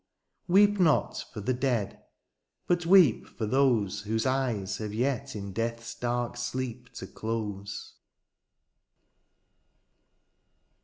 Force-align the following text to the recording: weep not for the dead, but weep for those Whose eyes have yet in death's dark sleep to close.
weep 0.47 0.79
not 0.79 1.23
for 1.31 1.41
the 1.41 1.53
dead, 1.53 2.01
but 2.65 2.87
weep 2.87 3.27
for 3.27 3.45
those 3.45 4.01
Whose 4.01 4.25
eyes 4.25 4.77
have 4.77 4.95
yet 4.95 5.35
in 5.35 5.53
death's 5.53 5.93
dark 5.93 6.37
sleep 6.37 6.91
to 6.93 7.05
close. 7.05 7.97